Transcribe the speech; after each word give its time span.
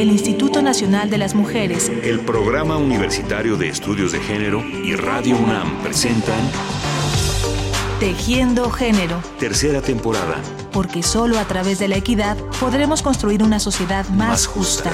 el 0.00 0.10
Instituto 0.10 0.62
Nacional 0.62 1.10
de 1.10 1.18
las 1.18 1.34
Mujeres, 1.34 1.90
el 2.04 2.20
Programa 2.20 2.76
Universitario 2.76 3.56
de 3.56 3.68
Estudios 3.68 4.12
de 4.12 4.20
Género 4.20 4.60
y 4.60 4.94
Radio 4.94 5.36
UNAM 5.36 5.82
presentan 5.82 6.38
Tejiendo 7.98 8.70
Género. 8.70 9.20
Tercera 9.40 9.82
temporada. 9.82 10.36
Porque 10.70 11.02
solo 11.02 11.36
a 11.40 11.44
través 11.46 11.80
de 11.80 11.88
la 11.88 11.96
equidad 11.96 12.36
podremos 12.60 13.02
construir 13.02 13.42
una 13.42 13.58
sociedad 13.58 14.06
más, 14.10 14.46
justa. 14.46 14.92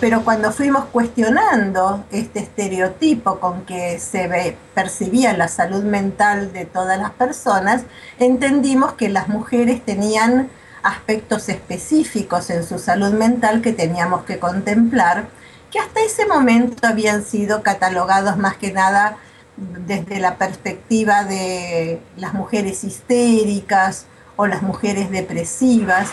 Pero 0.00 0.24
cuando 0.24 0.50
fuimos 0.50 0.86
cuestionando 0.86 2.04
este 2.10 2.40
estereotipo 2.40 3.38
con 3.38 3.64
que 3.64 4.00
se 4.00 4.56
percibía 4.74 5.36
la 5.36 5.46
salud 5.46 5.84
mental 5.84 6.52
de 6.52 6.64
todas 6.64 6.98
las 6.98 7.12
personas, 7.12 7.84
entendimos 8.18 8.94
que 8.94 9.10
las 9.10 9.28
mujeres 9.28 9.84
tenían 9.84 10.50
aspectos 10.86 11.48
específicos 11.48 12.48
en 12.50 12.62
su 12.62 12.78
salud 12.78 13.12
mental 13.12 13.60
que 13.60 13.72
teníamos 13.72 14.22
que 14.22 14.38
contemplar, 14.38 15.28
que 15.72 15.80
hasta 15.80 16.00
ese 16.00 16.26
momento 16.26 16.86
habían 16.86 17.24
sido 17.24 17.62
catalogados 17.62 18.36
más 18.38 18.56
que 18.56 18.72
nada 18.72 19.16
desde 19.56 20.20
la 20.20 20.36
perspectiva 20.36 21.24
de 21.24 22.00
las 22.16 22.34
mujeres 22.34 22.84
histéricas 22.84 24.06
o 24.36 24.46
las 24.46 24.62
mujeres 24.62 25.10
depresivas. 25.10 26.10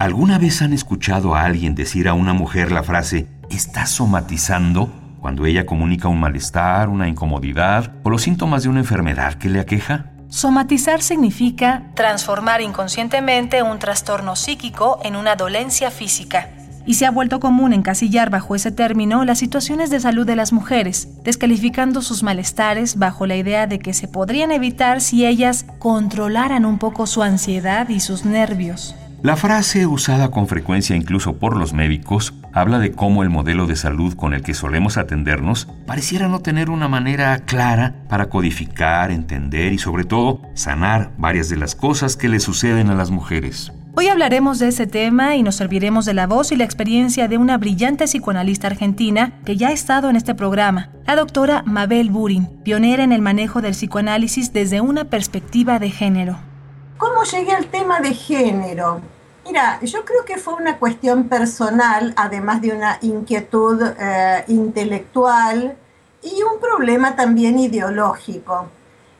¿Alguna 0.00 0.38
vez 0.38 0.60
han 0.60 0.72
escuchado 0.72 1.36
a 1.36 1.44
alguien 1.44 1.74
decir 1.74 2.08
a 2.08 2.14
una 2.14 2.32
mujer 2.32 2.72
la 2.72 2.82
frase 2.82 3.28
está 3.48 3.86
somatizando 3.86 4.92
cuando 5.20 5.46
ella 5.46 5.66
comunica 5.66 6.08
un 6.08 6.20
malestar, 6.20 6.88
una 6.88 7.08
incomodidad 7.08 7.92
o 8.02 8.10
los 8.10 8.22
síntomas 8.22 8.64
de 8.64 8.68
una 8.70 8.80
enfermedad 8.80 9.34
que 9.34 9.48
le 9.48 9.60
aqueja? 9.60 10.15
Somatizar 10.36 11.00
significa 11.00 11.84
transformar 11.94 12.60
inconscientemente 12.60 13.62
un 13.62 13.78
trastorno 13.78 14.36
psíquico 14.36 15.00
en 15.02 15.16
una 15.16 15.34
dolencia 15.34 15.90
física. 15.90 16.50
Y 16.84 16.96
se 16.96 17.06
ha 17.06 17.10
vuelto 17.10 17.40
común 17.40 17.72
encasillar 17.72 18.28
bajo 18.28 18.54
ese 18.54 18.70
término 18.70 19.24
las 19.24 19.38
situaciones 19.38 19.88
de 19.88 19.98
salud 19.98 20.26
de 20.26 20.36
las 20.36 20.52
mujeres, 20.52 21.08
descalificando 21.24 22.02
sus 22.02 22.22
malestares 22.22 22.98
bajo 22.98 23.24
la 23.24 23.36
idea 23.36 23.66
de 23.66 23.78
que 23.78 23.94
se 23.94 24.08
podrían 24.08 24.52
evitar 24.52 25.00
si 25.00 25.24
ellas 25.24 25.64
controlaran 25.78 26.66
un 26.66 26.78
poco 26.78 27.06
su 27.06 27.22
ansiedad 27.22 27.88
y 27.88 28.00
sus 28.00 28.26
nervios. 28.26 28.94
La 29.22 29.36
frase, 29.36 29.86
usada 29.86 30.30
con 30.30 30.46
frecuencia 30.46 30.94
incluso 30.94 31.38
por 31.38 31.56
los 31.56 31.72
médicos, 31.72 32.34
habla 32.52 32.78
de 32.78 32.92
cómo 32.92 33.22
el 33.22 33.30
modelo 33.30 33.66
de 33.66 33.74
salud 33.74 34.14
con 34.14 34.34
el 34.34 34.42
que 34.42 34.54
solemos 34.54 34.98
atendernos 34.98 35.68
pareciera 35.86 36.28
no 36.28 36.40
tener 36.40 36.68
una 36.70 36.86
manera 36.86 37.38
clara 37.40 37.94
para 38.08 38.28
codificar, 38.28 39.10
entender 39.10 39.72
y 39.72 39.78
sobre 39.78 40.04
todo 40.04 40.42
sanar 40.54 41.12
varias 41.16 41.48
de 41.48 41.56
las 41.56 41.74
cosas 41.74 42.16
que 42.16 42.28
le 42.28 42.40
suceden 42.40 42.90
a 42.90 42.94
las 42.94 43.10
mujeres. 43.10 43.72
Hoy 43.96 44.08
hablaremos 44.08 44.58
de 44.58 44.68
ese 44.68 44.86
tema 44.86 45.36
y 45.36 45.42
nos 45.42 45.56
serviremos 45.56 46.04
de 46.04 46.12
la 46.12 46.26
voz 46.26 46.52
y 46.52 46.56
la 46.56 46.64
experiencia 46.64 47.28
de 47.28 47.38
una 47.38 47.56
brillante 47.56 48.04
psicoanalista 48.04 48.66
argentina 48.66 49.32
que 49.46 49.56
ya 49.56 49.68
ha 49.68 49.72
estado 49.72 50.10
en 50.10 50.16
este 50.16 50.34
programa, 50.34 50.90
la 51.06 51.16
doctora 51.16 51.62
Mabel 51.64 52.10
Burin, 52.10 52.46
pionera 52.62 53.02
en 53.02 53.12
el 53.12 53.22
manejo 53.22 53.62
del 53.62 53.72
psicoanálisis 53.72 54.52
desde 54.52 54.82
una 54.82 55.04
perspectiva 55.06 55.78
de 55.78 55.90
género. 55.90 56.38
¿Cómo 56.98 57.24
llegué 57.24 57.52
al 57.52 57.66
tema 57.66 58.00
de 58.00 58.14
género? 58.14 59.02
Mira, 59.44 59.78
yo 59.82 60.04
creo 60.06 60.24
que 60.24 60.38
fue 60.38 60.54
una 60.54 60.78
cuestión 60.78 61.28
personal, 61.28 62.14
además 62.16 62.62
de 62.62 62.72
una 62.72 62.98
inquietud 63.02 63.82
eh, 63.98 64.44
intelectual 64.48 65.76
y 66.22 66.42
un 66.42 66.58
problema 66.58 67.14
también 67.14 67.58
ideológico. 67.58 68.68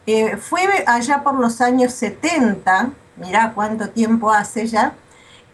Eh, 0.07 0.39
fue 0.39 0.63
allá 0.87 1.23
por 1.23 1.35
los 1.35 1.61
años 1.61 1.93
70, 1.93 2.93
mira 3.17 3.53
cuánto 3.55 3.91
tiempo 3.91 4.31
hace 4.31 4.67
ya, 4.67 4.95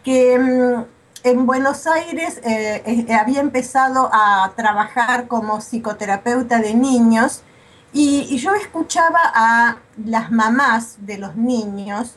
que 0.05 0.39
mm, 0.39 0.85
en 1.25 1.47
Buenos 1.47 1.89
Aires 1.89 2.41
eh, 2.45 3.07
había 3.21 3.41
empezado 3.41 4.09
a 4.13 4.53
trabajar 4.55 5.27
como 5.27 5.61
psicoterapeuta 5.61 6.61
de 6.61 6.75
niños 6.75 7.43
y 7.93 8.37
yo 8.39 8.55
escuchaba 8.55 9.21
a 9.35 9.77
las 10.05 10.31
mamás 10.31 10.97
de 11.01 11.19
los 11.19 11.37
niños 11.37 12.17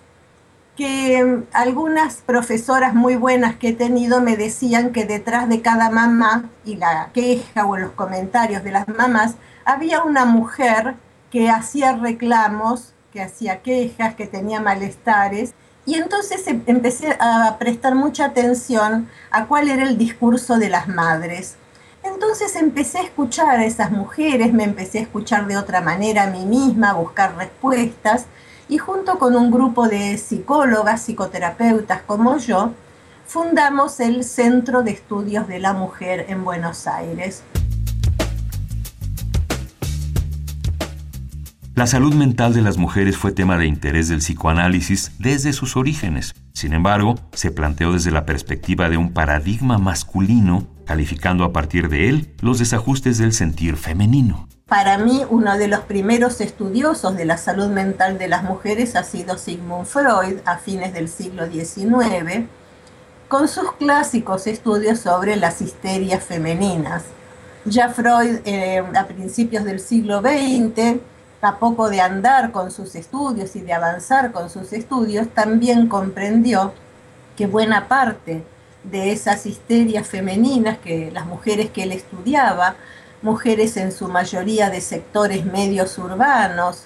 que 0.75 1.23
mm, 1.23 1.43
algunas 1.53 2.17
profesoras 2.17 2.93
muy 2.93 3.15
buenas 3.15 3.55
que 3.55 3.69
he 3.69 3.73
tenido 3.73 4.21
me 4.21 4.37
decían 4.37 4.91
que 4.91 5.05
detrás 5.05 5.49
de 5.49 5.61
cada 5.61 5.89
mamá 5.89 6.49
y 6.65 6.75
la 6.75 7.09
queja 7.13 7.65
o 7.65 7.77
los 7.77 7.91
comentarios 7.91 8.63
de 8.63 8.71
las 8.71 8.87
mamás 8.87 9.35
había 9.63 10.03
una 10.03 10.25
mujer 10.25 10.95
que 11.31 11.49
hacía 11.49 11.93
reclamos, 11.95 12.93
que 13.11 13.21
hacía 13.21 13.61
quejas, 13.61 14.15
que 14.15 14.27
tenía 14.27 14.59
malestares. 14.59 15.53
Y 15.85 15.95
entonces 15.95 16.45
em, 16.47 16.61
empecé 16.65 17.15
a 17.19 17.57
prestar 17.59 17.95
mucha 17.95 18.25
atención 18.25 19.09
a 19.31 19.45
cuál 19.45 19.69
era 19.69 19.83
el 19.83 19.97
discurso 19.97 20.57
de 20.57 20.69
las 20.69 20.87
madres. 20.87 21.57
Entonces 22.15 22.55
empecé 22.55 22.99
a 22.99 23.03
escuchar 23.03 23.59
a 23.59 23.65
esas 23.65 23.91
mujeres, 23.91 24.53
me 24.53 24.63
empecé 24.63 24.99
a 24.99 25.01
escuchar 25.01 25.47
de 25.47 25.57
otra 25.57 25.81
manera 25.81 26.23
a 26.23 26.29
mí 26.31 26.45
misma, 26.45 26.91
a 26.91 26.93
buscar 26.93 27.35
respuestas 27.35 28.27
y 28.69 28.77
junto 28.77 29.19
con 29.19 29.35
un 29.35 29.51
grupo 29.51 29.89
de 29.89 30.17
psicólogas, 30.17 31.01
psicoterapeutas 31.01 32.03
como 32.03 32.37
yo, 32.37 32.71
fundamos 33.27 33.99
el 33.99 34.23
Centro 34.23 34.81
de 34.81 34.91
Estudios 34.91 35.49
de 35.49 35.59
la 35.59 35.73
Mujer 35.73 36.27
en 36.29 36.45
Buenos 36.45 36.87
Aires. 36.87 37.43
La 41.75 41.85
salud 41.85 42.13
mental 42.13 42.53
de 42.53 42.61
las 42.61 42.77
mujeres 42.77 43.17
fue 43.17 43.33
tema 43.33 43.57
de 43.57 43.65
interés 43.65 44.07
del 44.07 44.19
psicoanálisis 44.19 45.11
desde 45.19 45.51
sus 45.51 45.75
orígenes. 45.75 46.33
Sin 46.53 46.71
embargo, 46.71 47.15
se 47.33 47.51
planteó 47.51 47.91
desde 47.91 48.11
la 48.11 48.25
perspectiva 48.25 48.87
de 48.87 48.95
un 48.95 49.11
paradigma 49.11 49.77
masculino, 49.77 50.65
calificando 50.85 51.43
a 51.43 51.51
partir 51.51 51.89
de 51.89 52.09
él 52.09 52.33
los 52.41 52.59
desajustes 52.59 53.17
del 53.17 53.33
sentir 53.33 53.75
femenino. 53.75 54.47
Para 54.67 54.97
mí, 54.97 55.23
uno 55.29 55.57
de 55.57 55.67
los 55.67 55.81
primeros 55.81 56.41
estudiosos 56.41 57.15
de 57.15 57.25
la 57.25 57.37
salud 57.37 57.67
mental 57.67 58.17
de 58.17 58.27
las 58.27 58.43
mujeres 58.43 58.95
ha 58.95 59.03
sido 59.03 59.37
Sigmund 59.37 59.85
Freud 59.85 60.39
a 60.45 60.57
fines 60.57 60.91
del 60.91 61.07
siglo 61.07 61.45
XIX, 61.45 62.47
con 63.27 63.47
sus 63.47 63.73
clásicos 63.73 64.47
estudios 64.47 64.99
sobre 64.99 65.35
las 65.35 65.61
histerias 65.61 66.23
femeninas. 66.23 67.03
Ya 67.65 67.89
Freud, 67.89 68.39
eh, 68.45 68.83
a 68.95 69.05
principios 69.05 69.65
del 69.65 69.79
siglo 69.79 70.21
XX, 70.21 70.99
a 71.41 71.57
poco 71.59 71.89
de 71.89 72.01
andar 72.01 72.51
con 72.51 72.71
sus 72.71 72.95
estudios 72.95 73.55
y 73.55 73.61
de 73.61 73.73
avanzar 73.73 74.31
con 74.31 74.49
sus 74.49 74.73
estudios, 74.73 75.27
también 75.29 75.87
comprendió 75.87 76.73
que 77.35 77.45
buena 77.45 77.87
parte 77.87 78.43
de 78.91 79.11
esas 79.11 79.45
histerias 79.45 80.07
femeninas 80.07 80.77
que 80.79 81.11
las 81.11 81.25
mujeres 81.25 81.69
que 81.71 81.83
él 81.83 81.91
estudiaba 81.91 82.75
mujeres 83.21 83.75
en 83.77 83.91
su 83.91 84.07
mayoría 84.07 84.69
de 84.69 84.81
sectores 84.81 85.45
medios 85.45 85.97
urbanos, 85.97 86.85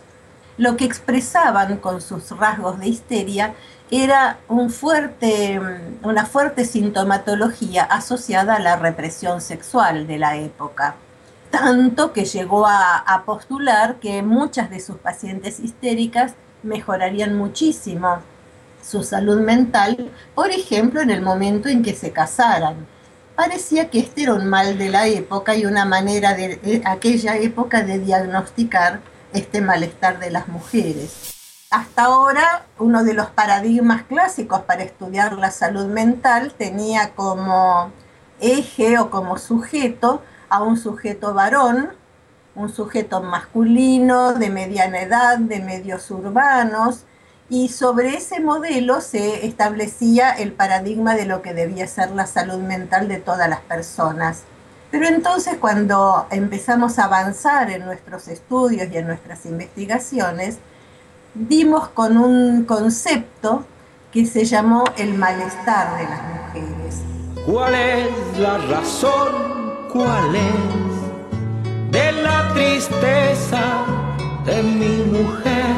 lo 0.57 0.77
que 0.77 0.85
expresaban 0.85 1.77
con 1.77 2.01
sus 2.01 2.31
rasgos 2.31 2.79
de 2.79 2.87
histeria 2.87 3.53
era 3.91 4.39
un 4.47 4.69
fuerte, 4.69 5.59
una 6.03 6.25
fuerte 6.25 6.65
sintomatología 6.65 7.83
asociada 7.83 8.55
a 8.55 8.59
la 8.59 8.75
represión 8.75 9.41
sexual 9.41 10.07
de 10.07 10.17
la 10.17 10.37
época, 10.37 10.95
tanto 11.49 12.13
que 12.13 12.25
llegó 12.25 12.67
a, 12.67 12.97
a 12.97 13.23
postular 13.23 13.95
que 13.95 14.21
muchas 14.21 14.69
de 14.69 14.79
sus 14.79 14.97
pacientes 14.97 15.59
histéricas 15.59 16.33
mejorarían 16.61 17.35
muchísimo 17.35 18.19
su 18.89 19.03
salud 19.03 19.41
mental, 19.41 20.11
por 20.33 20.49
ejemplo, 20.49 21.01
en 21.01 21.11
el 21.11 21.21
momento 21.21 21.69
en 21.69 21.83
que 21.83 21.93
se 21.93 22.11
casaran 22.11 22.87
parecía 23.39 23.89
que 23.89 23.99
este 23.99 24.23
era 24.23 24.33
un 24.33 24.47
mal 24.49 24.77
de 24.77 24.89
la 24.89 25.07
época 25.07 25.55
y 25.55 25.65
una 25.65 25.85
manera 25.85 26.33
de, 26.33 26.81
aquella 26.83 27.37
época 27.37 27.83
de 27.83 27.97
diagnosticar 27.97 28.99
este 29.31 29.61
malestar 29.61 30.19
de 30.19 30.29
las 30.29 30.49
mujeres. 30.49 31.33
Hasta 31.71 32.03
ahora, 32.03 32.65
uno 32.79 33.05
de 33.05 33.13
los 33.13 33.27
paradigmas 33.27 34.03
clásicos 34.03 34.63
para 34.63 34.83
estudiar 34.83 35.37
la 35.37 35.51
salud 35.51 35.85
mental 35.85 36.53
tenía 36.57 37.11
como 37.11 37.93
eje 38.41 38.99
o 38.99 39.09
como 39.09 39.37
sujeto 39.37 40.21
a 40.49 40.61
un 40.61 40.75
sujeto 40.75 41.33
varón, 41.33 41.91
un 42.55 42.67
sujeto 42.67 43.21
masculino 43.21 44.33
de 44.33 44.49
mediana 44.49 44.99
edad, 44.99 45.37
de 45.37 45.61
medios 45.61 46.11
urbanos, 46.11 47.05
y 47.49 47.69
sobre 47.69 48.15
ese 48.15 48.39
modelo 48.39 49.01
se 49.01 49.45
establecía 49.45 50.31
el 50.31 50.53
paradigma 50.53 51.15
de 51.15 51.25
lo 51.25 51.41
que 51.41 51.53
debía 51.53 51.87
ser 51.87 52.11
la 52.11 52.27
salud 52.27 52.59
mental 52.59 53.07
de 53.07 53.17
todas 53.17 53.49
las 53.49 53.61
personas. 53.61 54.43
Pero 54.91 55.07
entonces 55.07 55.57
cuando 55.59 56.27
empezamos 56.29 56.99
a 56.99 57.05
avanzar 57.05 57.71
en 57.71 57.85
nuestros 57.85 58.27
estudios 58.27 58.89
y 58.91 58.97
en 58.97 59.07
nuestras 59.07 59.45
investigaciones, 59.45 60.57
dimos 61.33 61.89
con 61.89 62.17
un 62.17 62.65
concepto 62.65 63.65
que 64.11 64.25
se 64.25 64.45
llamó 64.45 64.83
el 64.97 65.13
malestar 65.15 65.97
de 65.97 66.03
las 66.03 66.21
mujeres. 66.23 66.95
¿Cuál 67.45 67.75
es 67.75 68.39
la 68.39 68.57
razón? 68.57 69.87
¿Cuál 69.91 70.35
es 70.35 71.91
de 71.91 72.11
la 72.11 72.51
tristeza 72.53 73.85
de 74.45 74.63
mi 74.63 75.17
mujer? 75.17 75.68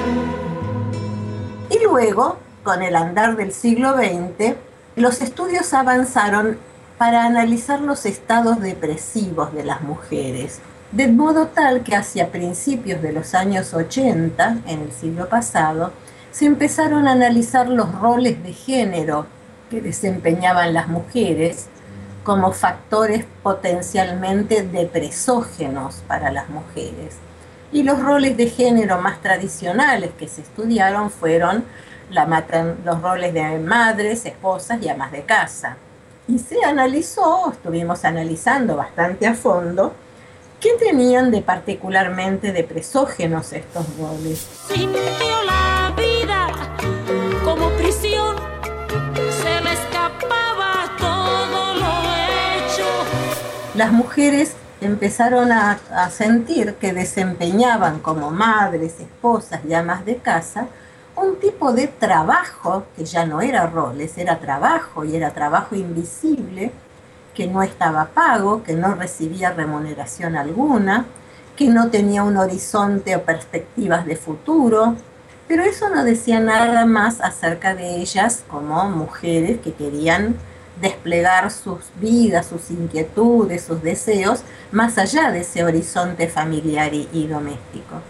Luego, 1.91 2.37
con 2.63 2.81
el 2.81 2.95
andar 2.95 3.35
del 3.35 3.51
siglo 3.51 3.93
XX, 3.93 4.55
los 4.95 5.21
estudios 5.21 5.73
avanzaron 5.73 6.57
para 6.97 7.25
analizar 7.25 7.81
los 7.81 8.05
estados 8.05 8.61
depresivos 8.61 9.53
de 9.53 9.65
las 9.65 9.81
mujeres, 9.81 10.59
de 10.93 11.07
modo 11.09 11.47
tal 11.47 11.83
que 11.83 11.95
hacia 11.95 12.31
principios 12.31 13.01
de 13.01 13.11
los 13.11 13.33
años 13.33 13.73
80, 13.73 14.57
en 14.67 14.81
el 14.81 14.91
siglo 14.91 15.27
pasado, 15.27 15.91
se 16.31 16.45
empezaron 16.45 17.07
a 17.07 17.11
analizar 17.11 17.67
los 17.67 17.93
roles 17.99 18.41
de 18.41 18.53
género 18.53 19.25
que 19.69 19.81
desempeñaban 19.81 20.73
las 20.73 20.87
mujeres 20.87 21.67
como 22.23 22.53
factores 22.53 23.25
potencialmente 23.43 24.63
depresógenos 24.63 26.03
para 26.07 26.31
las 26.31 26.47
mujeres. 26.49 27.17
Y 27.71 27.83
los 27.83 28.01
roles 28.01 28.35
de 28.35 28.49
género 28.49 28.99
más 28.99 29.21
tradicionales 29.21 30.11
que 30.17 30.27
se 30.27 30.41
estudiaron 30.41 31.09
fueron 31.09 31.63
los 32.83 33.01
roles 33.01 33.33
de 33.33 33.59
madres, 33.59 34.25
esposas 34.25 34.81
y 34.81 34.89
amas 34.89 35.11
de 35.11 35.23
casa. 35.23 35.77
Y 36.27 36.39
se 36.39 36.63
analizó, 36.63 37.51
estuvimos 37.51 38.03
analizando 38.05 38.75
bastante 38.75 39.27
a 39.27 39.33
fondo, 39.33 39.93
qué 40.59 40.73
tenían 40.77 41.31
de 41.31 41.41
particularmente 41.41 42.51
depresógenos 42.51 43.51
estos 43.53 43.85
roles. 43.97 44.47
Sintió 44.67 45.43
la 45.45 45.93
vida 45.95 46.47
como 47.43 47.69
prisión, 47.71 48.35
se 49.15 49.61
le 49.61 49.73
escapaba 49.73 50.95
todo 50.99 51.73
lo 51.75 51.89
hecho. 52.55 52.85
Las 53.75 53.91
mujeres 53.91 54.55
empezaron 54.81 55.51
a, 55.51 55.79
sentir 56.09 56.75
que 56.75 56.91
desempeñaban 56.91 57.99
como 57.99 58.31
madres, 58.31 58.99
esposas 58.99 59.61
y 59.67 59.73
amas 59.73 60.03
de 60.05 60.17
casa 60.17 60.67
un 61.15 61.39
tipo 61.39 61.71
de 61.71 61.87
trabajo 61.87 62.85
que 62.95 63.05
ya 63.05 63.25
no 63.25 63.41
era 63.41 63.67
roles, 63.67 64.17
era 64.17 64.39
trabajo 64.39 65.05
y 65.05 65.15
era 65.15 65.31
trabajo 65.31 65.75
invisible, 65.75 66.71
que 67.35 67.47
no 67.47 67.61
estaba 67.61 68.05
pago, 68.05 68.63
que 68.63 68.73
no 68.73 68.95
recibía 68.95 69.51
remuneración 69.51 70.35
alguna, 70.35 71.05
que 71.55 71.67
no 71.67 71.89
tenía 71.89 72.23
un 72.23 72.37
horizonte 72.37 73.15
o 73.15 73.23
perspectivas 73.23 74.05
de 74.05 74.15
futuro, 74.15 74.95
pero 75.47 75.63
eso 75.63 75.89
no 75.89 76.03
decía 76.03 76.39
nada 76.39 76.85
más 76.85 77.21
acerca 77.21 77.75
de 77.75 77.97
ellas 77.97 78.43
como 78.47 78.89
mujeres 78.89 79.59
que 79.59 79.73
querían 79.73 80.37
desplegar 80.81 81.51
sus 81.51 81.79
vidas, 81.95 82.47
sus 82.47 82.71
inquietudes, 82.71 83.63
sus 83.63 83.81
deseos, 83.81 84.41
más 84.71 84.97
allá 84.97 85.31
de 85.31 85.41
ese 85.41 85.63
horizonte 85.63 86.27
familiar 86.27 86.93
y, 86.93 87.27
doméstico. 87.27 88.01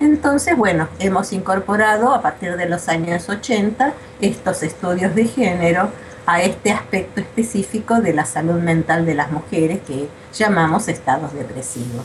Entonces, 0.00 0.56
bueno, 0.56 0.88
hemos 0.98 1.32
incorporado 1.32 2.14
a 2.14 2.22
partir 2.22 2.56
de 2.56 2.68
los 2.68 2.88
años 2.88 3.28
80 3.28 3.92
estos 4.20 4.62
estudios 4.62 5.14
de 5.14 5.26
género 5.26 5.90
a 6.26 6.42
este 6.42 6.72
aspecto 6.72 7.20
específico 7.20 8.00
de 8.00 8.12
la 8.12 8.24
salud 8.24 8.60
mental 8.60 9.04
de 9.04 9.14
las 9.14 9.30
mujeres 9.30 9.80
que 9.86 10.08
llamamos 10.32 10.88
estados 10.88 11.32
depresivos. 11.34 12.04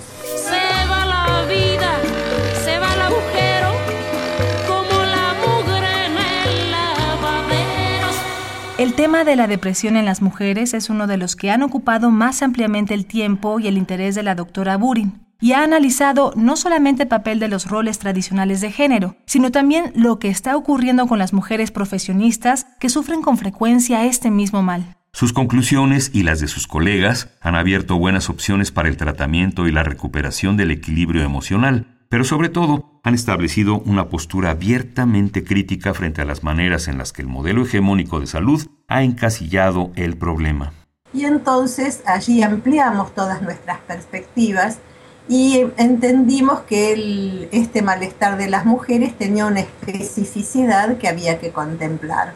El 8.79 8.93
tema 8.93 9.25
de 9.25 9.35
la 9.35 9.47
depresión 9.47 9.97
en 9.97 10.05
las 10.05 10.21
mujeres 10.21 10.73
es 10.73 10.89
uno 10.89 11.05
de 11.05 11.17
los 11.17 11.35
que 11.35 11.51
han 11.51 11.63
ocupado 11.63 12.11
más 12.11 12.41
ampliamente 12.41 12.93
el 12.93 13.05
tiempo 13.05 13.59
y 13.59 13.67
el 13.67 13.77
interés 13.77 14.15
de 14.15 14.23
la 14.23 14.35
doctora 14.35 14.77
Burin 14.77 15.19
y 15.41 15.51
ha 15.51 15.63
analizado 15.63 16.31
no 16.37 16.55
solamente 16.55 17.03
el 17.03 17.09
papel 17.09 17.39
de 17.41 17.49
los 17.49 17.67
roles 17.67 17.99
tradicionales 17.99 18.61
de 18.61 18.71
género, 18.71 19.17
sino 19.25 19.51
también 19.51 19.91
lo 19.95 20.17
que 20.17 20.29
está 20.29 20.55
ocurriendo 20.55 21.07
con 21.07 21.19
las 21.19 21.33
mujeres 21.33 21.71
profesionistas 21.71 22.67
que 22.79 22.87
sufren 22.87 23.21
con 23.21 23.37
frecuencia 23.37 24.05
este 24.05 24.31
mismo 24.31 24.61
mal. 24.61 24.95
Sus 25.11 25.33
conclusiones 25.33 26.11
y 26.13 26.23
las 26.23 26.39
de 26.39 26.47
sus 26.47 26.65
colegas 26.65 27.37
han 27.41 27.55
abierto 27.55 27.97
buenas 27.97 28.29
opciones 28.29 28.71
para 28.71 28.87
el 28.87 28.95
tratamiento 28.95 29.67
y 29.67 29.73
la 29.73 29.83
recuperación 29.83 30.55
del 30.55 30.71
equilibrio 30.71 31.23
emocional, 31.23 31.99
pero 32.09 32.23
sobre 32.23 32.50
todo 32.50 33.00
han 33.03 33.13
establecido 33.13 33.79
una 33.85 34.09
postura 34.09 34.51
abiertamente 34.51 35.44
crítica 35.44 35.94
frente 35.94 36.21
a 36.21 36.25
las 36.25 36.44
maneras 36.44 36.88
en 36.88 36.97
las 36.97 37.13
que 37.13 37.21
el 37.21 37.27
modelo 37.27 37.63
hegemónico 37.63 38.19
de 38.19 38.27
salud 38.27 38.67
ha 38.88 39.03
encasillado 39.03 39.91
el 39.95 40.17
problema. 40.17 40.73
Y 41.13 41.25
entonces 41.25 42.03
allí 42.06 42.44
ampliamos 42.44 43.13
todas 43.13 43.41
nuestras 43.41 43.79
perspectivas 43.79 44.79
y 45.27 45.65
entendimos 45.77 46.61
que 46.61 47.47
este 47.51 47.83
malestar 47.83 48.38
de 48.38 48.50
las 48.50 48.65
mujeres 48.65 49.15
tenía 49.15 49.45
una 49.45 49.59
especificidad 49.59 50.97
que 50.97 51.07
había 51.07 51.39
que 51.39 51.51
contemplar. 51.51 52.33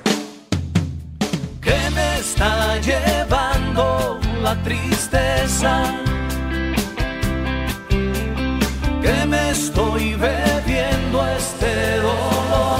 ¿Qué 1.61 1.77
me 1.95 2.19
está 2.19 2.79
llevando 2.79 4.19
la 4.41 4.61
tristeza? 4.61 6.12
Estoy 9.53 10.15
bebiendo 10.15 11.25
este 11.27 11.97
dolor? 11.97 12.79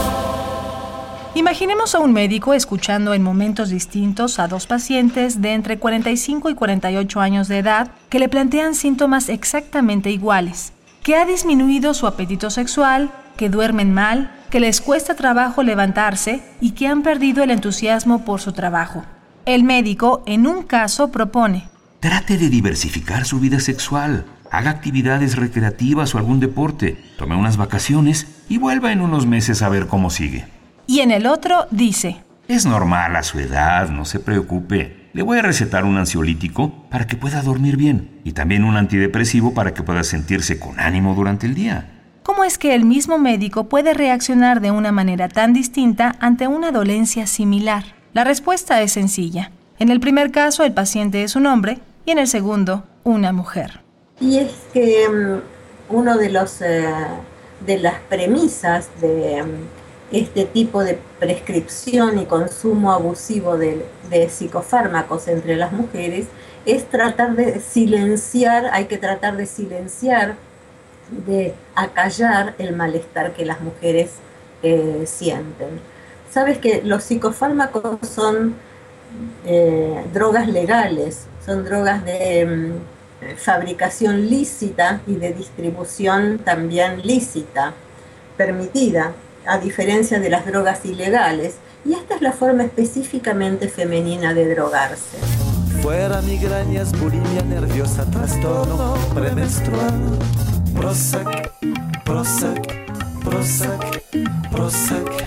Imaginemos 1.35 1.93
a 1.93 1.99
un 1.99 2.13
médico 2.13 2.53
escuchando 2.53 3.13
en 3.13 3.21
momentos 3.21 3.69
distintos 3.69 4.39
a 4.39 4.47
dos 4.47 4.65
pacientes 4.65 5.41
de 5.41 5.53
entre 5.53 5.77
45 5.77 6.49
y 6.49 6.55
48 6.55 7.21
años 7.21 7.47
de 7.47 7.59
edad 7.59 7.91
que 8.09 8.19
le 8.19 8.27
plantean 8.27 8.73
síntomas 8.73 9.29
exactamente 9.29 10.09
iguales, 10.09 10.73
que 11.03 11.15
ha 11.15 11.25
disminuido 11.25 11.93
su 11.93 12.07
apetito 12.07 12.49
sexual, 12.49 13.11
que 13.37 13.49
duermen 13.49 13.93
mal, 13.93 14.35
que 14.49 14.59
les 14.59 14.81
cuesta 14.81 15.15
trabajo 15.15 15.61
levantarse 15.61 16.41
y 16.59 16.71
que 16.71 16.87
han 16.87 17.03
perdido 17.03 17.43
el 17.43 17.51
entusiasmo 17.51 18.25
por 18.25 18.41
su 18.41 18.51
trabajo. 18.51 19.05
El 19.45 19.63
médico, 19.63 20.23
en 20.25 20.47
un 20.47 20.63
caso, 20.63 21.11
propone, 21.11 21.67
Trate 22.03 22.37
de 22.37 22.49
diversificar 22.49 23.23
su 23.23 23.39
vida 23.39 23.61
sexual, 23.61 24.25
haga 24.53 24.69
actividades 24.69 25.35
recreativas 25.35 26.13
o 26.13 26.19
algún 26.19 26.39
deporte, 26.39 26.95
tome 27.17 27.35
unas 27.35 27.57
vacaciones 27.57 28.27
y 28.47 28.59
vuelva 28.59 28.91
en 28.91 29.01
unos 29.01 29.25
meses 29.25 29.63
a 29.63 29.69
ver 29.69 29.87
cómo 29.87 30.11
sigue. 30.11 30.45
Y 30.85 30.99
en 30.99 31.09
el 31.09 31.25
otro 31.25 31.65
dice, 31.71 32.17
Es 32.47 32.67
normal 32.67 33.15
a 33.15 33.23
su 33.23 33.39
edad, 33.39 33.89
no 33.89 34.05
se 34.05 34.19
preocupe. 34.19 35.09
Le 35.13 35.23
voy 35.23 35.39
a 35.39 35.41
recetar 35.41 35.85
un 35.85 35.97
ansiolítico 35.97 36.87
para 36.91 37.07
que 37.07 37.17
pueda 37.17 37.41
dormir 37.41 37.77
bien 37.77 38.21
y 38.23 38.33
también 38.33 38.63
un 38.63 38.77
antidepresivo 38.77 39.55
para 39.55 39.73
que 39.73 39.81
pueda 39.81 40.03
sentirse 40.03 40.59
con 40.59 40.79
ánimo 40.79 41.15
durante 41.15 41.47
el 41.47 41.55
día. 41.55 41.89
¿Cómo 42.21 42.43
es 42.43 42.59
que 42.59 42.75
el 42.75 42.85
mismo 42.85 43.17
médico 43.17 43.69
puede 43.69 43.95
reaccionar 43.95 44.61
de 44.61 44.69
una 44.69 44.91
manera 44.91 45.29
tan 45.29 45.53
distinta 45.53 46.15
ante 46.19 46.47
una 46.47 46.71
dolencia 46.71 47.25
similar? 47.25 47.83
La 48.13 48.23
respuesta 48.23 48.81
es 48.83 48.91
sencilla. 48.91 49.51
En 49.79 49.89
el 49.89 49.99
primer 49.99 50.31
caso, 50.31 50.63
el 50.63 50.73
paciente 50.73 51.23
es 51.23 51.35
un 51.35 51.47
hombre 51.47 51.79
y 52.05 52.11
en 52.11 52.19
el 52.19 52.27
segundo, 52.27 52.85
una 53.03 53.33
mujer. 53.33 53.82
Y 54.23 54.37
es 54.39 54.53
que 54.71 55.05
um, 55.09 55.41
uno 55.89 56.17
de 56.17 56.29
los 56.29 56.61
uh, 56.61 57.65
de 57.65 57.77
las 57.77 57.99
premisas 58.07 58.87
de 59.01 59.43
um, 59.43 59.49
este 60.13 60.45
tipo 60.45 60.81
de 60.81 60.97
prescripción 61.19 62.17
y 62.17 62.25
consumo 62.25 62.93
abusivo 62.93 63.57
de, 63.57 63.85
de, 64.09 64.29
psicofármacos 64.29 65.27
entre 65.27 65.57
las 65.57 65.73
mujeres 65.73 66.27
es 66.65 66.85
tratar 66.85 67.35
de 67.35 67.59
silenciar, 67.59 68.69
hay 68.71 68.85
que 68.85 68.97
tratar 68.97 69.35
de 69.35 69.45
silenciar, 69.45 70.35
de 71.25 71.53
acallar 71.75 72.55
el 72.59 72.73
malestar 72.75 73.33
que 73.33 73.45
las 73.45 73.59
mujeres 73.59 74.11
eh, 74.61 75.03
sienten. 75.05 75.81
Sabes 76.31 76.59
que 76.59 76.81
los 76.81 77.03
psicofármacos 77.03 78.07
son 78.07 78.55
eh, 79.45 80.01
drogas 80.13 80.47
legales, 80.47 81.25
son 81.45 81.65
drogas 81.65 82.05
de 82.05 82.45
mm, 82.45 82.92
fabricación 83.37 84.29
lícita 84.29 85.01
y 85.07 85.15
de 85.15 85.33
distribución 85.33 86.39
también 86.39 87.01
lícita, 87.01 87.73
permitida 88.37 89.13
a 89.45 89.57
diferencia 89.57 90.19
de 90.19 90.29
las 90.29 90.45
drogas 90.45 90.85
ilegales, 90.85 91.55
y 91.85 91.93
esta 91.93 92.15
es 92.15 92.21
la 92.21 92.31
forma 92.31 92.63
específicamente 92.63 93.67
femenina 93.67 94.33
de 94.33 94.53
drogarse. 94.53 95.17
Fuera 95.81 96.21
migrañas, 96.21 96.97
bulimia 96.97 97.41
nerviosa, 97.43 98.05
trastorno 98.09 98.95
premenstrual. 99.13 100.19
Prozac, 100.73 101.51
Prozac, 102.03 102.67
Prozac, 103.23 104.01
Prozac. 104.51 105.25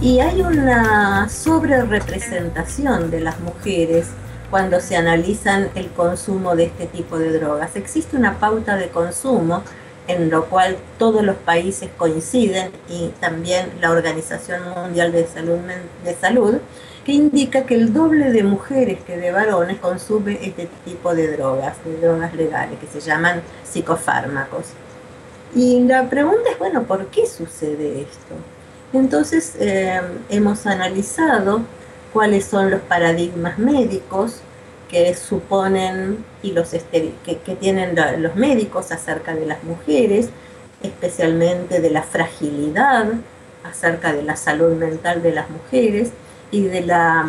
Y 0.00 0.20
hay 0.20 0.42
una 0.42 1.28
sobrerepresentación 1.28 3.10
de 3.10 3.20
las 3.20 3.40
mujeres 3.40 4.08
cuando 4.50 4.80
se 4.80 4.96
analizan 4.96 5.70
el 5.74 5.88
consumo 5.88 6.56
de 6.56 6.64
este 6.64 6.86
tipo 6.86 7.18
de 7.18 7.38
drogas. 7.38 7.76
Existe 7.76 8.16
una 8.16 8.38
pauta 8.38 8.76
de 8.76 8.88
consumo 8.88 9.62
en 10.06 10.30
lo 10.30 10.46
cual 10.46 10.76
todos 10.98 11.22
los 11.22 11.36
países 11.36 11.90
coinciden 11.96 12.70
y 12.88 13.08
también 13.20 13.70
la 13.80 13.90
Organización 13.90 14.62
Mundial 14.74 15.12
de 15.12 15.26
Salud, 15.26 15.58
de 16.04 16.14
Salud 16.14 16.54
que 17.04 17.12
indica 17.12 17.64
que 17.64 17.74
el 17.74 17.92
doble 17.92 18.32
de 18.32 18.42
mujeres 18.42 18.98
que 19.06 19.16
de 19.16 19.30
varones 19.30 19.78
consume 19.78 20.38
este 20.42 20.68
tipo 20.84 21.14
de 21.14 21.36
drogas, 21.36 21.76
de 21.84 21.98
drogas 22.00 22.34
legales, 22.34 22.78
que 22.78 22.86
se 22.86 23.00
llaman 23.00 23.40
psicofármacos. 23.64 24.66
Y 25.54 25.80
la 25.84 26.08
pregunta 26.10 26.50
es, 26.50 26.58
bueno, 26.58 26.82
¿por 26.82 27.06
qué 27.06 27.26
sucede 27.26 28.02
esto? 28.02 28.34
Entonces 28.92 29.54
eh, 29.58 30.00
hemos 30.28 30.66
analizado 30.66 31.62
cuáles 32.12 32.44
son 32.44 32.70
los 32.70 32.80
paradigmas 32.80 33.58
médicos 33.58 34.40
que 34.90 35.14
suponen 35.14 36.24
y 36.42 36.52
los 36.52 36.70
que, 36.70 37.12
que 37.22 37.54
tienen 37.56 37.94
los 38.22 38.36
médicos 38.36 38.90
acerca 38.90 39.34
de 39.34 39.44
las 39.44 39.62
mujeres, 39.64 40.30
especialmente 40.82 41.80
de 41.80 41.90
la 41.90 42.02
fragilidad, 42.02 43.06
acerca 43.64 44.12
de 44.12 44.22
la 44.22 44.36
salud 44.36 44.74
mental 44.76 45.22
de 45.22 45.32
las 45.32 45.50
mujeres 45.50 46.10
y 46.50 46.62
de 46.62 46.80
la, 46.82 47.26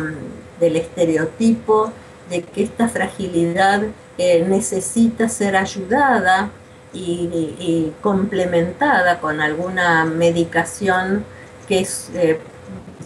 del 0.58 0.76
estereotipo 0.76 1.92
de 2.28 2.42
que 2.42 2.62
esta 2.62 2.88
fragilidad 2.88 3.82
eh, 4.18 4.44
necesita 4.46 5.28
ser 5.28 5.56
ayudada 5.56 6.50
y, 6.92 7.92
complementada 8.00 9.20
con 9.20 9.40
alguna 9.40 10.04
medicación 10.04 11.24
que, 11.68 11.86
eh, 12.14 12.40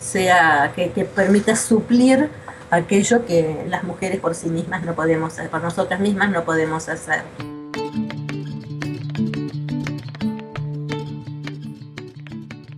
sea, 0.01 0.73
que, 0.75 0.91
que 0.91 1.05
permita 1.05 1.57
suplir 1.57 2.29
aquello 2.71 3.25
que 3.27 3.65
las 3.69 3.85
mujeres 3.85 4.21
por 4.21 4.35
sí 4.35 4.49
mismas 4.49 4.85
no 4.85 4.95
podemos 4.95 5.33
hacer, 5.33 5.51
por 5.51 5.63
nosotras 5.63 6.01
mismas 6.01 6.31
no 6.31 6.45
podemos 6.45 6.89
hacer. 6.89 7.23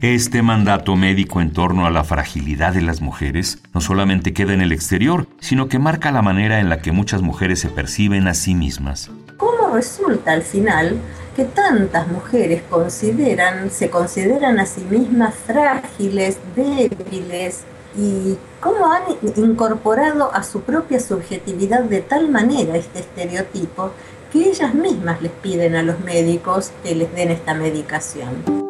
Este 0.02 0.42
mandato 0.42 0.94
médico 0.94 1.40
en 1.40 1.52
torno 1.52 1.86
a 1.86 1.90
la 1.90 2.04
fragilidad 2.04 2.74
de 2.74 2.82
las 2.82 3.00
mujeres 3.00 3.62
no 3.72 3.80
solamente 3.80 4.34
queda 4.34 4.52
en 4.52 4.60
el 4.60 4.70
exterior, 4.70 5.26
sino 5.40 5.68
que 5.68 5.78
marca 5.78 6.12
la 6.12 6.22
manera 6.22 6.60
en 6.60 6.68
la 6.68 6.80
que 6.80 6.92
muchas 6.92 7.22
mujeres 7.22 7.60
se 7.60 7.70
perciben 7.70 8.28
a 8.28 8.34
sí 8.34 8.54
mismas. 8.54 9.10
¿Cómo 9.38 9.74
resulta 9.74 10.32
al 10.32 10.42
final 10.42 10.96
que 11.36 11.44
tantas 11.44 12.08
mujeres 12.08 12.62
consideran, 12.70 13.70
se 13.70 13.90
consideran 13.90 14.58
a 14.58 14.64
sí 14.64 14.80
mismas 14.88 15.34
frágiles, 15.34 16.38
débiles, 16.56 17.64
y 17.98 18.36
cómo 18.60 18.90
han 18.92 19.02
incorporado 19.36 20.34
a 20.34 20.42
su 20.42 20.62
propia 20.62 20.98
subjetividad 20.98 21.82
de 21.84 22.00
tal 22.00 22.28
manera 22.28 22.76
este 22.76 23.00
estereotipo 23.00 23.90
que 24.32 24.48
ellas 24.48 24.74
mismas 24.74 25.22
les 25.22 25.32
piden 25.32 25.76
a 25.76 25.82
los 25.82 26.00
médicos 26.00 26.72
que 26.82 26.94
les 26.94 27.14
den 27.14 27.30
esta 27.30 27.54
medicación. 27.54 28.65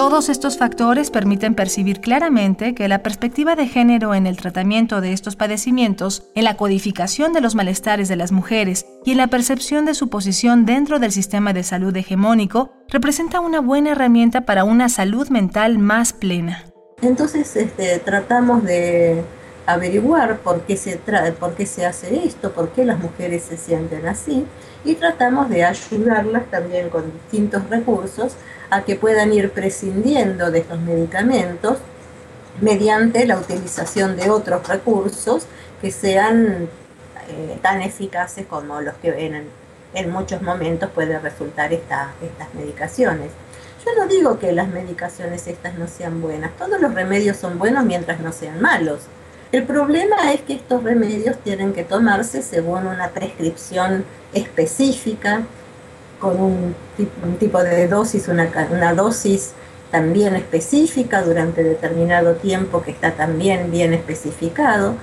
Todos 0.00 0.30
estos 0.30 0.56
factores 0.56 1.10
permiten 1.10 1.54
percibir 1.54 2.00
claramente 2.00 2.74
que 2.74 2.88
la 2.88 3.02
perspectiva 3.02 3.54
de 3.54 3.68
género 3.68 4.14
en 4.14 4.26
el 4.26 4.38
tratamiento 4.38 5.02
de 5.02 5.12
estos 5.12 5.36
padecimientos, 5.36 6.22
en 6.34 6.44
la 6.44 6.56
codificación 6.56 7.34
de 7.34 7.42
los 7.42 7.54
malestares 7.54 8.08
de 8.08 8.16
las 8.16 8.32
mujeres 8.32 8.86
y 9.04 9.10
en 9.10 9.18
la 9.18 9.26
percepción 9.26 9.84
de 9.84 9.92
su 9.92 10.08
posición 10.08 10.64
dentro 10.64 11.00
del 11.00 11.12
sistema 11.12 11.52
de 11.52 11.64
salud 11.64 11.94
hegemónico, 11.94 12.72
representa 12.88 13.40
una 13.40 13.60
buena 13.60 13.90
herramienta 13.90 14.46
para 14.46 14.64
una 14.64 14.88
salud 14.88 15.28
mental 15.28 15.76
más 15.76 16.14
plena. 16.14 16.64
Entonces 17.02 17.54
este, 17.54 17.98
tratamos 17.98 18.64
de 18.64 19.22
averiguar 19.72 20.38
por 20.38 20.62
qué, 20.62 20.76
se 20.76 20.96
por 21.38 21.54
qué 21.54 21.66
se 21.66 21.86
hace 21.86 22.24
esto, 22.24 22.52
por 22.52 22.70
qué 22.70 22.84
las 22.84 22.98
mujeres 22.98 23.44
se 23.44 23.56
sienten 23.56 24.06
así 24.06 24.46
y 24.84 24.94
tratamos 24.94 25.48
de 25.50 25.64
ayudarlas 25.64 26.50
también 26.50 26.88
con 26.88 27.12
distintos 27.12 27.68
recursos 27.68 28.34
a 28.70 28.82
que 28.82 28.96
puedan 28.96 29.32
ir 29.32 29.50
prescindiendo 29.50 30.50
de 30.50 30.60
estos 30.60 30.80
medicamentos 30.80 31.78
mediante 32.60 33.26
la 33.26 33.38
utilización 33.38 34.16
de 34.16 34.30
otros 34.30 34.66
recursos 34.68 35.46
que 35.80 35.90
sean 35.90 36.68
eh, 37.28 37.58
tan 37.62 37.82
eficaces 37.82 38.46
como 38.46 38.80
los 38.80 38.94
que 38.94 39.26
en, 39.26 39.44
en 39.94 40.10
muchos 40.10 40.42
momentos 40.42 40.90
puede 40.90 41.18
resultar 41.18 41.72
esta, 41.72 42.12
estas 42.22 42.52
medicaciones. 42.54 43.30
Yo 43.84 43.94
no 43.96 44.06
digo 44.06 44.38
que 44.38 44.52
las 44.52 44.68
medicaciones 44.68 45.46
estas 45.46 45.74
no 45.78 45.88
sean 45.88 46.20
buenas, 46.20 46.54
todos 46.56 46.80
los 46.80 46.92
remedios 46.92 47.36
son 47.36 47.58
buenos 47.58 47.84
mientras 47.84 48.20
no 48.20 48.32
sean 48.32 48.60
malos. 48.60 49.00
El 49.52 49.64
problema 49.64 50.32
es 50.32 50.42
que 50.42 50.54
estos 50.54 50.84
remedios 50.84 51.36
tienen 51.38 51.72
que 51.72 51.82
tomarse 51.82 52.40
según 52.40 52.86
una 52.86 53.08
prescripción 53.08 54.04
específica, 54.32 55.42
con 56.20 56.40
un, 56.40 56.74
tipo 57.40 57.60
de 57.62 57.88
dosis, 57.88 58.28
una, 58.28 58.94
dosis 58.94 59.52
también 59.90 60.36
específica 60.36 61.22
durante 61.22 61.64
determinado 61.64 62.34
tiempo 62.34 62.82
que 62.82 62.92
está 62.92 63.12
también 63.12 63.72
bien 63.72 63.92
especificado, 63.92 64.94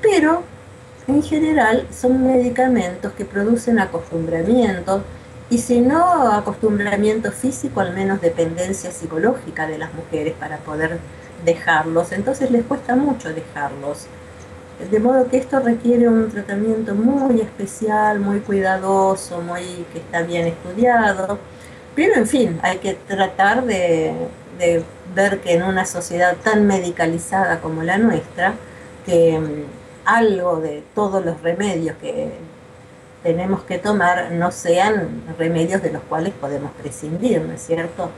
pero 0.00 0.44
en 1.08 1.22
general 1.22 1.86
son 1.90 2.24
medicamentos 2.24 3.12
que 3.12 3.24
producen 3.24 3.80
acostumbramiento 3.80 5.02
y 5.50 5.58
si 5.58 5.80
no 5.80 6.30
acostumbramiento 6.32 7.32
físico, 7.32 7.80
al 7.80 7.94
menos 7.94 8.20
dependencia 8.20 8.92
psicológica 8.92 9.66
de 9.66 9.78
las 9.78 9.92
mujeres 9.94 10.34
para 10.38 10.58
poder 10.58 10.98
dejarlos, 11.44 12.12
entonces 12.12 12.50
les 12.50 12.64
cuesta 12.64 12.96
mucho 12.96 13.32
dejarlos. 13.32 14.06
De 14.90 14.98
modo 15.00 15.26
que 15.28 15.38
esto 15.38 15.60
requiere 15.60 16.06
un 16.06 16.30
tratamiento 16.30 16.94
muy 16.94 17.40
especial, 17.40 18.20
muy 18.20 18.40
cuidadoso, 18.40 19.40
muy 19.40 19.86
que 19.92 20.00
está 20.00 20.22
bien 20.22 20.46
estudiado. 20.46 21.38
Pero 21.94 22.14
en 22.16 22.26
fin, 22.26 22.58
hay 22.62 22.76
que 22.78 22.92
tratar 22.94 23.64
de, 23.64 24.12
ver 25.14 25.40
que 25.40 25.54
en 25.54 25.62
una 25.62 25.86
sociedad 25.86 26.36
tan 26.42 26.66
medicalizada 26.66 27.60
como 27.60 27.82
la 27.82 27.96
nuestra, 27.96 28.54
que 29.06 29.38
mm, 29.38 29.64
algo 30.04 30.60
de 30.60 30.82
todos 30.94 31.24
los 31.24 31.40
remedios 31.42 31.96
que 31.96 32.32
tenemos 33.22 33.62
que 33.64 33.78
tomar 33.78 34.30
no 34.32 34.50
sean 34.52 35.22
remedios 35.38 35.82
de 35.82 35.90
los 35.90 36.02
cuales 36.02 36.32
podemos 36.34 36.70
prescindir, 36.72 37.40
¿no 37.42 37.54
es 37.54 37.62
cierto? 37.62 38.10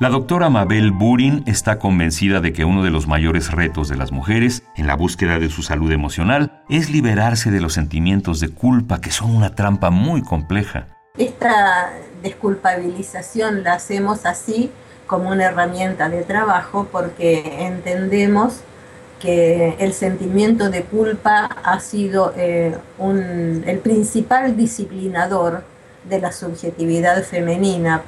La 0.00 0.08
doctora 0.08 0.48
Mabel 0.48 0.92
Burin 0.92 1.44
está 1.46 1.78
convencida 1.78 2.40
de 2.40 2.54
que 2.54 2.64
uno 2.64 2.82
de 2.82 2.88
los 2.88 3.06
mayores 3.06 3.52
retos 3.52 3.90
de 3.90 3.98
las 3.98 4.12
mujeres 4.12 4.62
en 4.74 4.86
la 4.86 4.96
búsqueda 4.96 5.38
de 5.38 5.50
su 5.50 5.60
salud 5.60 5.92
emocional 5.92 6.62
es 6.70 6.88
liberarse 6.88 7.50
de 7.50 7.60
los 7.60 7.74
sentimientos 7.74 8.40
de 8.40 8.48
culpa 8.48 9.02
que 9.02 9.10
son 9.10 9.36
una 9.36 9.54
trampa 9.54 9.90
muy 9.90 10.22
compleja. 10.22 10.86
Esta 11.18 11.90
desculpabilización 12.22 13.62
la 13.62 13.74
hacemos 13.74 14.24
así 14.24 14.70
como 15.06 15.28
una 15.28 15.44
herramienta 15.44 16.08
de 16.08 16.22
trabajo 16.22 16.88
porque 16.90 17.66
entendemos 17.66 18.60
que 19.20 19.76
el 19.80 19.92
sentimiento 19.92 20.70
de 20.70 20.84
culpa 20.84 21.44
ha 21.62 21.78
sido 21.78 22.32
eh, 22.38 22.74
el 23.66 23.78
principal 23.80 24.56
disciplinador 24.56 25.62
de 26.08 26.20
la 26.20 26.32
subjetividad 26.32 27.22
femenina 27.22 28.00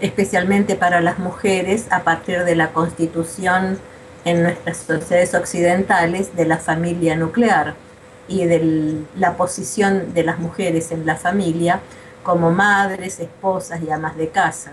especialmente 0.00 0.76
para 0.76 1.00
las 1.00 1.18
mujeres 1.18 1.86
a 1.90 2.02
partir 2.02 2.44
de 2.44 2.54
la 2.54 2.72
constitución 2.72 3.78
en 4.24 4.42
nuestras 4.42 4.78
sociedades 4.78 5.34
occidentales 5.34 6.34
de 6.36 6.46
la 6.46 6.58
familia 6.58 7.16
nuclear 7.16 7.74
y 8.28 8.44
de 8.44 9.04
la 9.16 9.36
posición 9.36 10.12
de 10.14 10.24
las 10.24 10.38
mujeres 10.38 10.90
en 10.90 11.06
la 11.06 11.16
familia 11.16 11.80
como 12.22 12.50
madres, 12.50 13.20
esposas 13.20 13.80
y 13.82 13.90
amas 13.90 14.16
de 14.16 14.28
casa. 14.28 14.72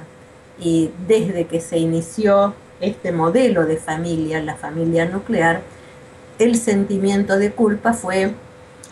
Y 0.60 0.92
desde 1.08 1.46
que 1.46 1.62
se 1.62 1.78
inició 1.78 2.56
este 2.82 3.12
modelo 3.12 3.66
de 3.66 3.78
familia, 3.78 4.42
la 4.42 4.56
familia 4.56 5.06
nuclear, 5.06 5.62
el 6.40 6.58
sentimiento 6.58 7.38
de 7.38 7.52
culpa 7.52 7.94
fue 7.94 8.34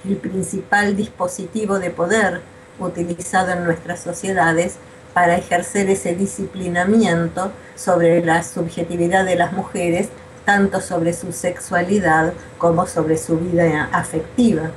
el 0.05 0.15
principal 0.17 0.95
dispositivo 0.95 1.79
de 1.79 1.89
poder 1.89 2.41
utilizado 2.79 3.51
en 3.51 3.63
nuestras 3.63 3.99
sociedades 3.99 4.77
para 5.13 5.35
ejercer 5.35 5.89
ese 5.89 6.15
disciplinamiento 6.15 7.51
sobre 7.75 8.23
la 8.23 8.43
subjetividad 8.43 9.25
de 9.25 9.35
las 9.35 9.53
mujeres, 9.53 10.09
tanto 10.45 10.81
sobre 10.81 11.13
su 11.13 11.31
sexualidad 11.31 12.33
como 12.57 12.87
sobre 12.87 13.17
su 13.17 13.37
vida 13.37 13.89
afectiva. 13.91 14.71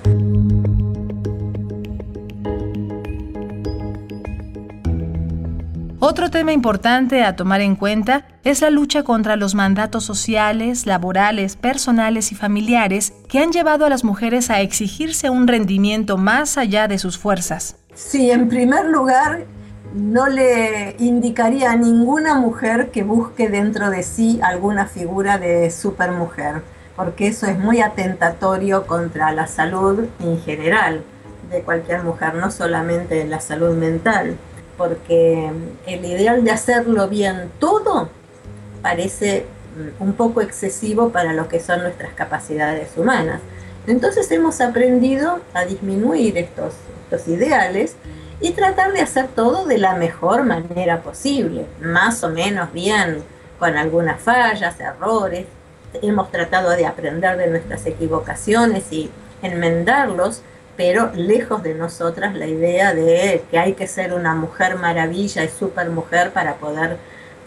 Otro 6.06 6.30
tema 6.30 6.52
importante 6.52 7.24
a 7.24 7.34
tomar 7.34 7.62
en 7.62 7.76
cuenta 7.76 8.26
es 8.44 8.60
la 8.60 8.68
lucha 8.68 9.04
contra 9.04 9.36
los 9.36 9.54
mandatos 9.54 10.04
sociales, 10.04 10.84
laborales, 10.84 11.56
personales 11.56 12.30
y 12.30 12.34
familiares 12.34 13.14
que 13.26 13.38
han 13.38 13.52
llevado 13.52 13.86
a 13.86 13.88
las 13.88 14.04
mujeres 14.04 14.50
a 14.50 14.60
exigirse 14.60 15.30
un 15.30 15.48
rendimiento 15.48 16.18
más 16.18 16.58
allá 16.58 16.88
de 16.88 16.98
sus 16.98 17.16
fuerzas. 17.16 17.76
Sí, 17.94 18.30
en 18.30 18.50
primer 18.50 18.84
lugar, 18.84 19.46
no 19.94 20.26
le 20.26 20.96
indicaría 20.98 21.70
a 21.70 21.76
ninguna 21.76 22.34
mujer 22.34 22.90
que 22.90 23.04
busque 23.04 23.48
dentro 23.48 23.90
de 23.90 24.02
sí 24.02 24.40
alguna 24.42 24.86
figura 24.86 25.38
de 25.38 25.70
supermujer, 25.70 26.62
porque 26.96 27.28
eso 27.28 27.46
es 27.46 27.56
muy 27.56 27.80
atentatorio 27.80 28.88
contra 28.88 29.30
la 29.30 29.46
salud 29.46 30.04
en 30.18 30.40
general 30.42 31.04
de 31.48 31.60
cualquier 31.60 32.02
mujer, 32.02 32.34
no 32.34 32.50
solamente 32.50 33.24
la 33.24 33.40
salud 33.40 33.76
mental, 33.76 34.36
porque 34.76 35.52
el 35.86 36.04
ideal 36.04 36.42
de 36.42 36.50
hacerlo 36.50 37.08
bien 37.08 37.50
todo 37.60 38.08
parece 38.82 39.46
mm, 39.76 40.02
un 40.02 40.14
poco 40.14 40.40
excesivo 40.40 41.10
para 41.10 41.32
lo 41.32 41.46
que 41.46 41.60
son 41.60 41.82
nuestras 41.82 42.12
capacidades 42.14 42.90
humanas. 42.96 43.40
Entonces 43.86 44.28
hemos 44.32 44.60
aprendido 44.60 45.38
a 45.52 45.64
disminuir 45.64 46.36
estos, 46.36 46.74
estos 47.04 47.28
ideales 47.28 47.94
y 48.40 48.52
tratar 48.52 48.92
de 48.92 49.00
hacer 49.00 49.28
todo 49.28 49.66
de 49.66 49.78
la 49.78 49.94
mejor 49.94 50.44
manera 50.44 51.02
posible, 51.02 51.66
más 51.80 52.22
o 52.24 52.28
menos 52.28 52.72
bien, 52.72 53.22
con 53.58 53.76
algunas 53.76 54.20
fallas, 54.20 54.78
errores. 54.80 55.46
Hemos 56.02 56.30
tratado 56.30 56.70
de 56.70 56.86
aprender 56.86 57.36
de 57.36 57.46
nuestras 57.46 57.86
equivocaciones 57.86 58.92
y 58.92 59.10
enmendarlos, 59.42 60.42
pero 60.76 61.12
lejos 61.14 61.62
de 61.62 61.74
nosotras 61.74 62.34
la 62.34 62.46
idea 62.46 62.92
de 62.92 63.44
que 63.50 63.58
hay 63.58 63.74
que 63.74 63.86
ser 63.86 64.12
una 64.12 64.34
mujer 64.34 64.76
maravilla 64.76 65.44
y 65.44 65.48
super 65.48 65.88
mujer 65.90 66.32
para 66.32 66.54
poder 66.56 66.98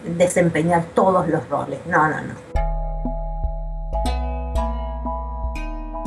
desempeñar 0.04 0.84
todos 0.94 1.28
los 1.28 1.46
roles. 1.48 1.80
No, 1.86 2.08
no, 2.08 2.20
no. 2.22 2.47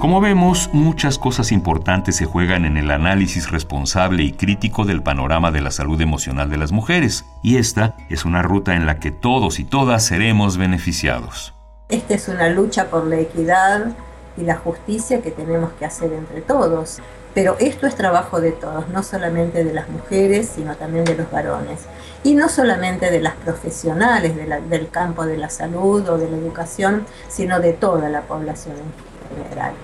Como 0.02 0.20
vemos, 0.20 0.72
muchas 0.74 1.20
cosas 1.20 1.52
importantes 1.52 2.16
se 2.16 2.26
juegan 2.26 2.66
en 2.66 2.76
el 2.76 2.90
análisis 2.90 3.52
responsable 3.52 4.24
y 4.24 4.32
crítico 4.32 4.84
del 4.84 5.04
panorama 5.04 5.52
de 5.52 5.62
la 5.62 5.70
salud 5.70 6.02
emocional 6.02 6.50
de 6.50 6.58
las 6.58 6.72
mujeres, 6.72 7.24
y 7.44 7.58
esta 7.58 7.96
es 8.10 8.26
una 8.26 8.42
ruta 8.42 8.74
en 8.74 8.88
la 8.88 9.00
que 9.00 9.12
todos 9.12 9.60
y 9.60 9.64
todas 9.64 10.04
seremos 10.04 10.58
beneficiados. 10.58 11.54
Esta 11.88 12.16
es 12.16 12.28
una 12.30 12.50
lucha 12.50 12.90
por 12.90 13.06
la 13.06 13.20
equidad 13.20 13.92
y 14.38 14.42
la 14.42 14.56
justicia 14.56 15.22
que 15.22 15.30
tenemos 15.30 15.72
que 15.74 15.86
hacer 15.86 16.12
entre 16.14 16.42
todos. 16.42 16.98
Pero 17.36 17.56
esto 17.60 17.86
es 17.86 17.94
trabajo 17.94 18.42
de 18.42 18.54
todos, 18.54 18.90
no 18.90 19.04
solamente 19.04 19.64
de 19.64 19.72
las 19.72 19.88
mujeres, 19.88 20.52
sino 20.56 20.76
también 20.78 21.06
de 21.06 21.14
los 21.14 21.30
varones. 21.30 21.82
Y 22.24 22.34
no 22.34 22.50
solamente 22.50 23.12
de 23.12 23.22
las 23.22 23.36
profesionales 23.36 24.34
del 24.68 24.90
campo 24.90 25.28
de 25.28 25.38
la 25.38 25.52
salud 25.52 26.10
o 26.10 26.18
de 26.18 26.28
la 26.28 26.38
educación, 26.38 27.06
sino 27.30 27.60
de 27.60 27.74
toda 27.74 28.10
la 28.10 28.22
población 28.22 28.78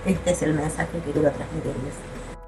este 0.06 0.30
es 0.30 0.42
el 0.42 0.54
mensaje 0.54 0.98
que 1.04 1.12
quiero 1.12 1.30
transmitirles. 1.30 1.94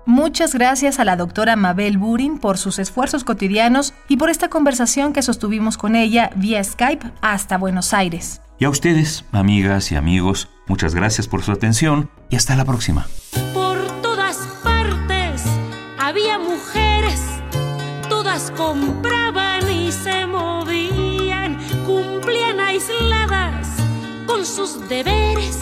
Muchas 0.06 0.54
gracias 0.54 0.98
a 0.98 1.04
la 1.04 1.16
doctora 1.16 1.56
Mabel 1.56 1.98
Burin 1.98 2.38
por 2.38 2.58
sus 2.58 2.78
esfuerzos 2.78 3.22
cotidianos 3.22 3.92
y 4.08 4.16
por 4.16 4.30
esta 4.30 4.48
conversación 4.48 5.12
que 5.12 5.22
sostuvimos 5.22 5.76
con 5.76 5.94
ella 5.94 6.30
vía 6.34 6.64
Skype 6.64 7.12
hasta 7.20 7.58
Buenos 7.58 7.92
Aires. 7.94 8.40
Y 8.58 8.64
a 8.64 8.70
ustedes, 8.70 9.24
amigas 9.32 9.92
y 9.92 9.96
amigos, 9.96 10.48
muchas 10.66 10.94
gracias 10.94 11.28
por 11.28 11.42
su 11.42 11.52
atención 11.52 12.10
y 12.28 12.36
hasta 12.36 12.56
la 12.56 12.64
próxima. 12.64 13.06
Por 13.54 13.78
todas 14.02 14.36
partes 14.64 15.44
había 15.98 16.38
mujeres, 16.38 17.20
todas 18.08 18.50
compraban 18.56 19.70
y 19.70 19.92
se 19.92 20.26
movían, 20.26 21.58
cumplían 21.86 22.58
aisladas 22.58 23.68
con 24.26 24.44
sus 24.44 24.88
deberes 24.88 25.58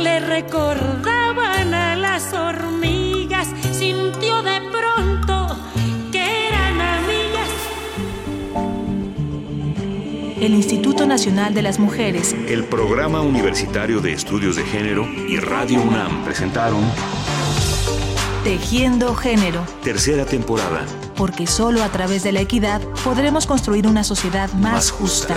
le 0.00 0.20
recordaban 0.20 1.74
a 1.74 1.94
las 1.94 2.32
hormigas, 2.32 3.48
sintió 3.72 4.42
de 4.42 4.60
pronto 4.60 5.56
que 6.10 6.48
eran 6.48 6.80
amigas. 6.80 7.48
El 10.40 10.54
Instituto 10.54 11.06
Nacional 11.06 11.52
de 11.52 11.62
las 11.62 11.78
Mujeres, 11.78 12.34
el 12.48 12.64
Programa 12.64 13.20
Universitario 13.20 14.00
de 14.00 14.12
Estudios 14.12 14.56
de 14.56 14.64
Género 14.64 15.06
y 15.06 15.38
Radio 15.38 15.82
UNAM 15.82 16.24
presentaron 16.24 16.80
Tejiendo 18.42 19.14
Género. 19.14 19.66
Tercera 19.82 20.24
temporada. 20.24 20.86
Porque 21.14 21.46
solo 21.46 21.82
a 21.82 21.90
través 21.90 22.22
de 22.22 22.32
la 22.32 22.40
equidad 22.40 22.80
podremos 23.04 23.46
construir 23.46 23.86
una 23.86 24.02
sociedad 24.02 24.50
más, 24.54 24.90
justa. 24.90 25.36